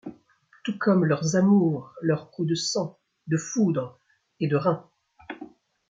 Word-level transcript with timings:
Tout 0.63 0.79
comme 0.79 1.05
leurs 1.05 1.35
amours, 1.35 1.93
leurs 2.01 2.31
coups 2.31 2.49
de 2.49 2.55
sang, 2.55 2.97
de 3.27 3.37
foudre 3.37 3.99
et 4.39 4.47
de 4.47 4.55
rein... 4.55 4.89